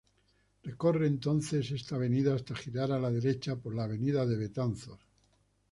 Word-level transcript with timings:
Recorre 0.63 1.05
entonces 1.05 1.69
esta 1.69 1.95
avenida 1.95 2.33
hasta 2.33 2.55
girar 2.55 2.91
a 2.91 2.97
la 2.97 3.11
derecha 3.11 3.55
por 3.57 3.75
la 3.75 3.83
Avenida 3.83 4.25
de 4.25 4.35
Betanzos. 4.35 4.97